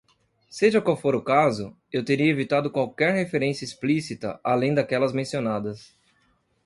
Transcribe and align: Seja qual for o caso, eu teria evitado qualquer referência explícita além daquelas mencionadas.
Seja 0.49 0.81
qual 0.81 0.97
for 0.97 1.13
o 1.15 1.21
caso, 1.21 1.77
eu 1.93 2.03
teria 2.03 2.25
evitado 2.31 2.71
qualquer 2.71 3.13
referência 3.13 3.63
explícita 3.65 4.39
além 4.43 4.73
daquelas 4.73 5.13
mencionadas. 5.13 5.95